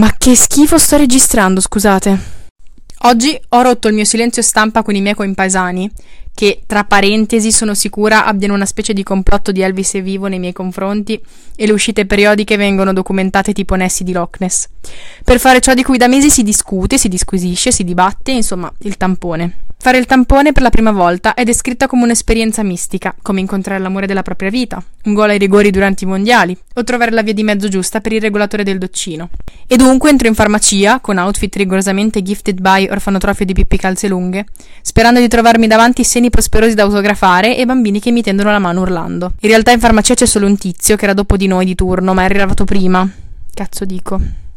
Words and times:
Ma 0.00 0.14
che 0.16 0.34
schifo 0.34 0.78
sto 0.78 0.96
registrando, 0.96 1.60
scusate. 1.60 2.18
Oggi 3.00 3.38
ho 3.50 3.60
rotto 3.60 3.86
il 3.86 3.92
mio 3.92 4.06
silenzio 4.06 4.40
stampa 4.40 4.82
con 4.82 4.94
i 4.94 5.02
miei 5.02 5.14
compaesani, 5.14 5.90
che, 6.34 6.62
tra 6.66 6.84
parentesi, 6.84 7.52
sono 7.52 7.74
sicura 7.74 8.24
abbiano 8.24 8.54
una 8.54 8.64
specie 8.64 8.94
di 8.94 9.02
complotto 9.02 9.52
di 9.52 9.60
Elvis 9.60 9.96
e 9.96 10.00
vivo 10.00 10.26
nei 10.26 10.38
miei 10.38 10.54
confronti 10.54 11.20
e 11.54 11.66
le 11.66 11.72
uscite 11.72 12.06
periodiche 12.06 12.56
vengono 12.56 12.94
documentate 12.94 13.52
tipo 13.52 13.74
Nessi 13.74 14.02
di 14.02 14.12
Loch 14.12 14.36
Ness. 14.40 14.68
Per 15.22 15.38
fare 15.38 15.60
ciò 15.60 15.74
di 15.74 15.82
cui 15.82 15.98
da 15.98 16.08
mesi 16.08 16.30
si 16.30 16.42
discute, 16.42 16.96
si 16.96 17.08
disquisisce, 17.08 17.70
si 17.70 17.84
dibatte, 17.84 18.30
insomma, 18.30 18.72
il 18.78 18.96
tampone. 18.96 19.64
Fare 19.82 19.96
il 19.96 20.04
tampone 20.04 20.52
per 20.52 20.60
la 20.60 20.68
prima 20.68 20.90
volta 20.92 21.32
è 21.32 21.42
descritta 21.42 21.86
come 21.86 22.02
un'esperienza 22.02 22.62
mistica, 22.62 23.14
come 23.22 23.40
incontrare 23.40 23.80
l'amore 23.80 24.06
della 24.06 24.20
propria 24.20 24.50
vita, 24.50 24.80
un 25.04 25.14
gol 25.14 25.30
ai 25.30 25.38
rigori 25.38 25.70
durante 25.70 26.04
i 26.04 26.06
mondiali, 26.06 26.54
o 26.74 26.84
trovare 26.84 27.10
la 27.12 27.22
via 27.22 27.32
di 27.32 27.42
mezzo 27.42 27.66
giusta 27.66 28.02
per 28.02 28.12
il 28.12 28.20
regolatore 28.20 28.62
del 28.62 28.76
doccino. 28.76 29.30
E 29.66 29.76
dunque 29.78 30.10
entro 30.10 30.28
in 30.28 30.34
farmacia, 30.34 31.00
con 31.00 31.16
outfit 31.16 31.56
rigorosamente 31.56 32.20
gifted 32.20 32.60
by 32.60 32.88
orfanotrofio 32.90 33.46
di 33.46 33.54
Pippi 33.54 33.78
Calze 33.78 34.06
Lunghe, 34.08 34.44
sperando 34.82 35.18
di 35.18 35.28
trovarmi 35.28 35.66
davanti 35.66 36.04
seni 36.04 36.28
prosperosi 36.28 36.74
da 36.74 36.82
autografare 36.82 37.56
e 37.56 37.64
bambini 37.64 38.00
che 38.00 38.10
mi 38.10 38.20
tendono 38.20 38.50
la 38.50 38.58
mano 38.58 38.82
urlando. 38.82 39.32
In 39.40 39.48
realtà 39.48 39.70
in 39.70 39.80
farmacia 39.80 40.12
c'è 40.12 40.26
solo 40.26 40.44
un 40.44 40.58
tizio 40.58 40.96
che 40.96 41.04
era 41.04 41.14
dopo 41.14 41.38
di 41.38 41.46
noi 41.46 41.64
di 41.64 41.74
turno, 41.74 42.12
ma 42.12 42.20
è 42.20 42.26
arrivato 42.26 42.66
prima. 42.66 43.10
Cazzo 43.54 43.86
dico. 43.86 44.49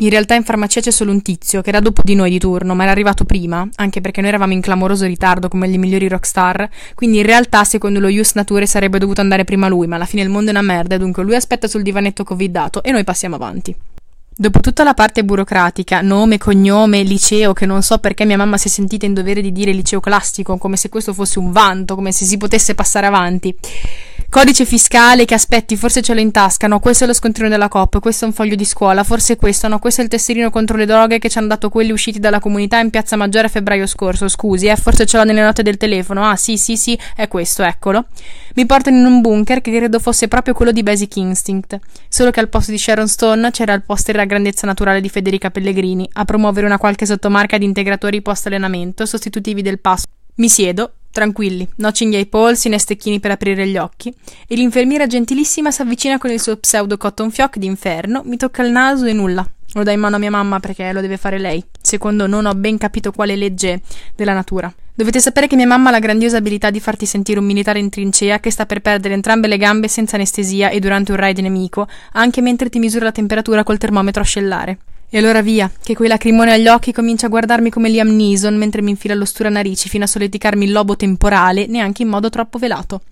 In 0.00 0.10
realtà 0.10 0.34
in 0.34 0.44
farmacia 0.44 0.82
c'è 0.82 0.90
solo 0.90 1.10
un 1.10 1.22
tizio, 1.22 1.62
che 1.62 1.70
era 1.70 1.80
dopo 1.80 2.02
di 2.04 2.14
noi 2.14 2.28
di 2.28 2.38
turno, 2.38 2.74
ma 2.74 2.82
era 2.82 2.92
arrivato 2.92 3.24
prima, 3.24 3.66
anche 3.76 4.02
perché 4.02 4.20
noi 4.20 4.28
eravamo 4.28 4.52
in 4.52 4.60
clamoroso 4.60 5.06
ritardo 5.06 5.48
come 5.48 5.70
gli 5.70 5.78
migliori 5.78 6.06
rockstar, 6.06 6.68
quindi 6.94 7.16
in 7.16 7.22
realtà 7.24 7.64
secondo 7.64 7.98
lo 7.98 8.08
Ius 8.08 8.34
Nature 8.34 8.66
sarebbe 8.66 8.98
dovuto 8.98 9.22
andare 9.22 9.44
prima 9.44 9.68
lui, 9.68 9.86
ma 9.86 9.96
alla 9.96 10.04
fine 10.04 10.20
il 10.20 10.28
mondo 10.28 10.48
è 10.48 10.52
una 10.52 10.60
merda 10.60 10.98
dunque 10.98 11.22
lui 11.22 11.34
aspetta 11.34 11.66
sul 11.66 11.80
divanetto 11.80 12.24
covidato 12.24 12.82
e 12.82 12.90
noi 12.90 13.04
passiamo 13.04 13.36
avanti. 13.36 13.74
Dopo 14.38 14.60
tutta 14.60 14.84
la 14.84 14.92
parte 14.92 15.24
burocratica, 15.24 16.02
nome, 16.02 16.36
cognome, 16.36 17.02
liceo, 17.02 17.54
che 17.54 17.64
non 17.64 17.80
so 17.80 17.96
perché 17.96 18.26
mia 18.26 18.36
mamma 18.36 18.58
si 18.58 18.68
è 18.68 18.70
sentita 18.70 19.06
in 19.06 19.14
dovere 19.14 19.40
di 19.40 19.50
dire 19.50 19.72
liceo 19.72 20.00
classico, 20.00 20.58
come 20.58 20.76
se 20.76 20.90
questo 20.90 21.14
fosse 21.14 21.38
un 21.38 21.52
vanto, 21.52 21.94
come 21.94 22.12
se 22.12 22.26
si 22.26 22.36
potesse 22.36 22.74
passare 22.74 23.06
avanti. 23.06 23.56
Codice 24.36 24.66
fiscale 24.66 25.24
che 25.24 25.32
aspetti, 25.32 25.78
forse 25.78 26.02
ce 26.02 26.12
l'ho 26.12 26.20
in 26.20 26.30
tasca, 26.30 26.66
no, 26.66 26.78
questo 26.78 27.04
è 27.04 27.06
lo 27.06 27.14
scontrino 27.14 27.48
della 27.48 27.68
COP, 27.68 28.00
questo 28.00 28.26
è 28.26 28.28
un 28.28 28.34
foglio 28.34 28.54
di 28.54 28.66
scuola, 28.66 29.02
forse 29.02 29.36
questo, 29.36 29.66
no, 29.66 29.78
questo 29.78 30.02
è 30.02 30.04
il 30.04 30.10
tesserino 30.10 30.50
contro 30.50 30.76
le 30.76 30.84
droghe 30.84 31.18
che 31.18 31.30
ci 31.30 31.38
hanno 31.38 31.46
dato 31.46 31.70
quelli 31.70 31.90
usciti 31.90 32.18
dalla 32.18 32.38
comunità 32.38 32.78
in 32.78 32.90
Piazza 32.90 33.16
Maggiore 33.16 33.46
a 33.46 33.48
febbraio 33.48 33.86
scorso, 33.86 34.28
scusi, 34.28 34.66
eh, 34.66 34.76
forse 34.76 35.06
ce 35.06 35.16
l'ho 35.16 35.24
nelle 35.24 35.40
note 35.40 35.62
del 35.62 35.78
telefono, 35.78 36.22
ah 36.28 36.36
sì 36.36 36.58
sì 36.58 36.76
sì, 36.76 36.98
è 37.16 37.28
questo, 37.28 37.62
eccolo. 37.62 38.08
Mi 38.56 38.66
portano 38.66 38.98
in 38.98 39.06
un 39.06 39.22
bunker 39.22 39.62
che 39.62 39.70
credo 39.74 39.98
fosse 39.98 40.28
proprio 40.28 40.52
quello 40.52 40.70
di 40.70 40.82
Basic 40.82 41.16
Instinct, 41.16 41.78
solo 42.06 42.30
che 42.30 42.40
al 42.40 42.50
posto 42.50 42.72
di 42.72 42.78
Sharon 42.78 43.08
Stone 43.08 43.50
c'era 43.52 43.72
il 43.72 43.84
poster 43.84 44.16
della 44.16 44.26
grandezza 44.26 44.66
naturale 44.66 45.00
di 45.00 45.08
Federica 45.08 45.50
Pellegrini, 45.50 46.06
a 46.12 46.26
promuovere 46.26 46.66
una 46.66 46.76
qualche 46.76 47.06
sottomarca 47.06 47.56
di 47.56 47.64
integratori 47.64 48.20
post-allenamento 48.20 49.06
sostitutivi 49.06 49.62
del 49.62 49.80
passo. 49.80 50.04
Mi 50.34 50.50
siedo, 50.50 50.95
Tranquilli, 51.16 51.66
nocinghi 51.76 52.16
ai 52.16 52.26
polsi 52.26 52.68
né 52.68 52.78
stecchini 52.78 53.20
per 53.20 53.30
aprire 53.30 53.66
gli 53.66 53.78
occhi, 53.78 54.14
e 54.46 54.54
l'infermiera 54.54 55.06
gentilissima 55.06 55.70
s'avvicina 55.70 56.18
con 56.18 56.30
il 56.30 56.38
suo 56.38 56.58
pseudo 56.58 56.98
cotton 56.98 57.30
fioc 57.30 57.56
d'inferno, 57.56 58.20
mi 58.26 58.36
tocca 58.36 58.62
il 58.62 58.70
naso 58.70 59.06
e 59.06 59.14
nulla. 59.14 59.50
Lo 59.72 59.82
dà 59.82 59.92
in 59.92 60.00
mano 60.00 60.16
a 60.16 60.18
mia 60.18 60.30
mamma 60.30 60.60
perché 60.60 60.92
lo 60.92 61.00
deve 61.00 61.16
fare 61.16 61.38
lei, 61.38 61.64
secondo 61.80 62.26
non 62.26 62.44
ho 62.44 62.52
ben 62.52 62.76
capito 62.76 63.12
quale 63.12 63.34
legge 63.34 63.80
della 64.14 64.34
natura. 64.34 64.70
Dovete 64.94 65.18
sapere 65.18 65.46
che 65.46 65.56
mia 65.56 65.66
mamma 65.66 65.88
ha 65.88 65.92
la 65.92 66.00
grandiosa 66.00 66.36
abilità 66.36 66.68
di 66.68 66.80
farti 66.80 67.06
sentire 67.06 67.38
un 67.38 67.46
militare 67.46 67.78
in 67.78 67.88
trincea 67.88 68.38
che 68.38 68.50
sta 68.50 68.66
per 68.66 68.82
perdere 68.82 69.14
entrambe 69.14 69.48
le 69.48 69.56
gambe 69.56 69.88
senza 69.88 70.16
anestesia 70.16 70.68
e 70.68 70.80
durante 70.80 71.12
un 71.12 71.16
raid 71.16 71.38
nemico, 71.38 71.88
anche 72.12 72.42
mentre 72.42 72.68
ti 72.68 72.78
misura 72.78 73.06
la 73.06 73.12
temperatura 73.12 73.64
col 73.64 73.78
termometro 73.78 74.20
a 74.20 74.26
scellare. 74.26 74.78
E 75.08 75.18
allora 75.18 75.40
via, 75.40 75.70
che 75.82 75.94
quei 75.94 76.08
lacrimoni 76.08 76.50
agli 76.50 76.66
occhi 76.66 76.92
comincia 76.92 77.26
a 77.26 77.28
guardarmi 77.28 77.70
come 77.70 77.88
Liam 77.88 78.08
Neeson 78.08 78.56
mentre 78.56 78.82
mi 78.82 78.90
infila 78.90 79.14
l'ostura 79.14 79.48
narici 79.48 79.88
fino 79.88 80.02
a 80.02 80.08
solleticarmi 80.08 80.64
il 80.64 80.72
lobo 80.72 80.96
temporale, 80.96 81.66
neanche 81.66 82.02
in 82.02 82.08
modo 82.08 82.28
troppo 82.28 82.58
velato. 82.58 83.02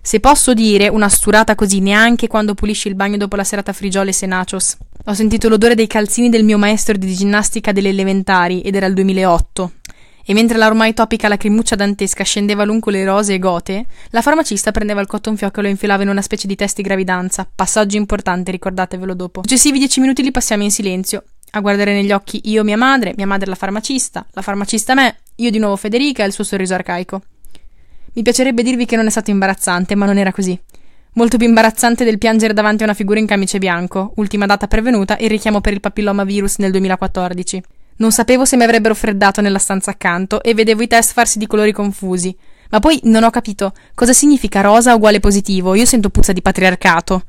Se 0.00 0.18
posso 0.18 0.54
dire, 0.54 0.88
una 0.88 1.08
sturata 1.08 1.54
così 1.54 1.80
neanche 1.80 2.26
quando 2.26 2.54
pulisci 2.54 2.88
il 2.88 2.94
bagno 2.94 3.18
dopo 3.18 3.36
la 3.36 3.44
serata 3.44 3.72
frigioles 3.72 4.22
e 4.22 4.26
nachos. 4.26 4.76
Ho 5.04 5.14
sentito 5.14 5.48
l'odore 5.48 5.74
dei 5.74 5.86
calzini 5.86 6.28
del 6.28 6.42
mio 6.42 6.58
maestro 6.58 6.96
di 6.96 7.14
ginnastica 7.14 7.70
delle 7.70 7.90
elementari 7.90 8.62
ed 8.62 8.74
era 8.74 8.86
il 8.86 8.94
2008. 8.94 9.72
E 10.24 10.34
mentre 10.34 10.56
la 10.56 10.66
ormai 10.66 10.94
topica 10.94 11.28
lacrimuccia 11.28 11.76
dantesca 11.76 12.24
scendeva 12.24 12.64
lungo 12.64 12.90
le 12.90 13.04
rose 13.04 13.34
e 13.34 13.38
gote, 13.38 13.86
la 14.10 14.22
farmacista 14.22 14.70
prendeva 14.70 15.00
il 15.00 15.06
cotton 15.06 15.36
fioc 15.36 15.58
e 15.58 15.62
lo 15.62 15.68
infilava 15.68 16.02
in 16.02 16.08
una 16.08 16.22
specie 16.22 16.46
di 16.46 16.56
test 16.56 16.76
di 16.76 16.82
gravidanza. 16.82 17.46
Passaggio 17.52 17.96
importante, 17.96 18.50
ricordatevelo 18.50 19.14
dopo. 19.14 19.42
Successivi 19.42 19.78
dieci 19.78 20.00
minuti 20.00 20.22
li 20.22 20.30
passiamo 20.30 20.62
in 20.62 20.70
silenzio 20.70 21.24
a 21.54 21.60
guardare 21.60 21.92
negli 21.92 22.12
occhi 22.12 22.40
io 22.44 22.64
mia 22.64 22.76
madre, 22.76 23.12
mia 23.16 23.26
madre 23.26 23.48
la 23.48 23.54
farmacista, 23.54 24.24
la 24.32 24.42
farmacista 24.42 24.94
me, 24.94 25.16
io 25.36 25.50
di 25.50 25.58
nuovo 25.58 25.76
Federica 25.76 26.22
e 26.22 26.26
il 26.26 26.32
suo 26.32 26.44
sorriso 26.44 26.74
arcaico. 26.74 27.22
Mi 28.14 28.22
piacerebbe 28.22 28.62
dirvi 28.62 28.86
che 28.86 28.96
non 28.96 29.06
è 29.06 29.10
stato 29.10 29.30
imbarazzante, 29.30 29.94
ma 29.94 30.06
non 30.06 30.18
era 30.18 30.32
così. 30.32 30.58
Molto 31.14 31.36
più 31.36 31.46
imbarazzante 31.46 32.04
del 32.04 32.16
piangere 32.16 32.54
davanti 32.54 32.82
a 32.82 32.86
una 32.86 32.94
figura 32.94 33.18
in 33.18 33.26
camice 33.26 33.58
bianco, 33.58 34.12
ultima 34.16 34.46
data 34.46 34.66
pervenuta, 34.66 35.16
il 35.20 35.28
richiamo 35.28 35.60
per 35.60 35.74
il 35.74 35.80
papilloma 35.80 36.24
virus 36.24 36.56
nel 36.56 36.70
2014. 36.70 37.62
Non 37.96 38.12
sapevo 38.12 38.46
se 38.46 38.56
mi 38.56 38.64
avrebbero 38.64 38.94
freddato 38.94 39.42
nella 39.42 39.58
stanza 39.58 39.90
accanto 39.90 40.42
e 40.42 40.54
vedevo 40.54 40.82
i 40.82 40.86
test 40.86 41.12
farsi 41.12 41.38
di 41.38 41.46
colori 41.46 41.72
confusi. 41.72 42.34
Ma 42.70 42.80
poi 42.80 42.98
non 43.04 43.24
ho 43.24 43.30
capito 43.30 43.74
cosa 43.94 44.14
significa 44.14 44.62
rosa 44.62 44.94
uguale 44.94 45.20
positivo. 45.20 45.74
Io 45.74 45.84
sento 45.84 46.08
puzza 46.08 46.32
di 46.32 46.40
patriarcato. 46.40 47.24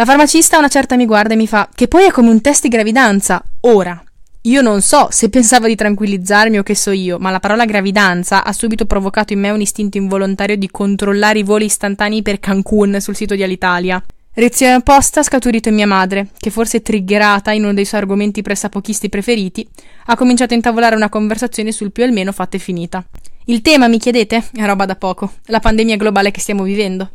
La 0.00 0.06
farmacista 0.06 0.56
una 0.56 0.68
certa 0.68 0.96
mi 0.96 1.04
guarda 1.04 1.34
e 1.34 1.36
mi 1.36 1.46
fa 1.46 1.68
che 1.74 1.86
poi 1.86 2.06
è 2.06 2.10
come 2.10 2.30
un 2.30 2.40
test 2.40 2.62
di 2.62 2.68
gravidanza. 2.70 3.44
Ora, 3.60 4.02
io 4.40 4.62
non 4.62 4.80
so 4.80 5.08
se 5.10 5.28
pensava 5.28 5.66
di 5.66 5.74
tranquillizzarmi 5.74 6.56
o 6.56 6.62
che 6.62 6.74
so 6.74 6.90
io, 6.90 7.18
ma 7.18 7.30
la 7.30 7.38
parola 7.38 7.66
gravidanza 7.66 8.42
ha 8.42 8.52
subito 8.54 8.86
provocato 8.86 9.34
in 9.34 9.40
me 9.40 9.50
un 9.50 9.60
istinto 9.60 9.98
involontario 9.98 10.56
di 10.56 10.70
controllare 10.70 11.40
i 11.40 11.42
voli 11.42 11.66
istantanei 11.66 12.22
per 12.22 12.40
Cancun 12.40 12.98
sul 12.98 13.14
sito 13.14 13.34
di 13.34 13.42
Alitalia. 13.42 14.02
Reazione 14.32 14.76
opposta 14.76 15.20
ha 15.20 15.22
scaturito 15.22 15.68
in 15.68 15.74
mia 15.74 15.86
madre, 15.86 16.28
che 16.38 16.48
forse 16.48 16.80
triggerata 16.80 17.50
in 17.50 17.64
uno 17.64 17.74
dei 17.74 17.84
suoi 17.84 18.00
argomenti 18.00 18.40
pressapochisti 18.40 19.10
preferiti, 19.10 19.68
ha 20.06 20.16
cominciato 20.16 20.54
a 20.54 20.56
intavolare 20.56 20.96
una 20.96 21.10
conversazione 21.10 21.72
sul 21.72 21.92
più 21.92 22.04
e 22.04 22.06
il 22.06 22.14
meno 22.14 22.32
fatta 22.32 22.56
e 22.56 22.60
finita. 22.60 23.04
Il 23.44 23.60
tema, 23.60 23.86
mi 23.86 23.98
chiedete? 23.98 24.44
È 24.54 24.64
roba 24.64 24.86
da 24.86 24.96
poco. 24.96 25.32
La 25.48 25.60
pandemia 25.60 25.96
globale 25.96 26.30
che 26.30 26.40
stiamo 26.40 26.62
vivendo. 26.62 27.10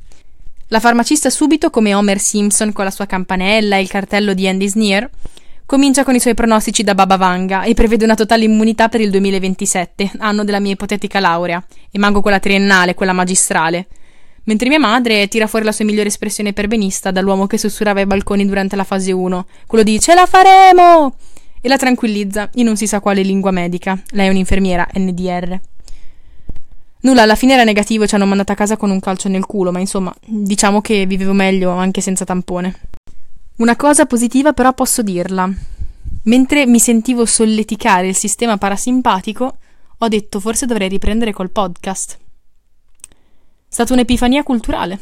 La 0.70 0.80
farmacista 0.80 1.30
subito, 1.30 1.70
come 1.70 1.94
Homer 1.94 2.20
Simpson 2.20 2.74
con 2.74 2.86
la 2.86 2.92
sua 2.92 3.06
campanella 3.06 3.78
e 3.78 3.81
il 3.81 3.88
cartello 3.88 4.34
di 4.34 4.48
Andy 4.48 4.68
Sneer, 4.68 5.08
comincia 5.64 6.03
con 6.03 6.16
i 6.16 6.20
suoi 6.20 6.34
pronostici 6.34 6.81
da 6.81 6.96
Baba 6.96 7.18
Vanga 7.18 7.62
e 7.62 7.76
prevede 7.76 8.03
una 8.03 8.16
totale 8.16 8.46
immunità 8.46 8.90
per 8.90 9.00
il 9.00 9.12
2027, 9.12 10.14
anno 10.18 10.44
della 10.44 10.59
mia 10.59 10.72
ipotetica 10.72 11.20
laurea, 11.20 11.64
e 11.92 12.00
manco 12.00 12.22
quella 12.22 12.40
triennale, 12.40 12.96
quella 12.96 13.14
magistrale. 13.14 13.86
Mentre 14.46 14.70
mia 14.70 14.80
madre 14.80 15.28
tira 15.28 15.46
fuori 15.46 15.66
la 15.66 15.72
sua 15.72 15.86
migliore 15.86 16.09
espressione 16.09 16.52
perbenista 16.52 17.12
dall'uomo 17.12 17.46
che 17.46 17.59
sussurrava 17.59 18.00
ai 18.00 18.08
balconi 18.08 18.46
durante 18.47 18.76
la 18.76 18.84
fase 18.84 19.12
1, 19.12 19.46
quello 19.68 19.84
di 19.84 20.00
Ce 20.00 20.16
la 20.16 20.26
faremo! 20.26 21.16
e 21.62 21.68
la 21.68 21.78
tranquillizza 21.78 22.50
in 22.56 22.66
non 22.66 22.78
si 22.78 22.86
sa 22.86 23.00
quale 23.00 23.24
lingua 23.24 23.50
medica. 23.50 24.00
Lei 24.12 24.28
è 24.28 24.30
un'infermiera 24.30 24.88
NDR. 24.94 25.59
Nulla, 27.05 27.21
alla 27.21 27.35
fine 27.35 27.53
era 27.53 27.63
negativo 27.63 28.07
ci 28.07 28.16
hanno 28.16 28.25
mandato 28.25 28.51
a 28.51 28.55
casa 28.55 28.77
con 28.77 28.89
un 28.89 28.99
calcio 28.99 29.29
nel 29.29 29.45
culo, 29.45 29.71
ma 29.71 29.79
insomma, 29.79 30.11
diciamo 30.25 30.81
che 30.81 31.05
vivevo 31.05 31.33
meglio 31.33 31.69
anche 31.69 32.01
senza 32.01 32.25
tampone. 32.25 32.79
Una 33.57 33.75
cosa 33.75 34.07
positiva 34.07 34.53
però 34.53 34.73
posso 34.73 35.03
dirla. 35.03 35.47
Mentre 36.23 36.66
mi 36.66 36.79
sentivo 36.79 37.27
solleticare 37.27 38.07
il 38.07 38.16
sistema 38.16 38.57
parasimpatico, 38.57 39.57
ho 39.99 40.07
detto 40.07 40.39
forse 40.39 40.66
dovrei 40.66 40.89
riprendere 40.89 41.31
col 41.31 41.51
podcast. 41.51 42.17
È 43.07 43.13
stata 43.67 43.93
un'epifania 43.93 44.41
culturale. 44.41 44.99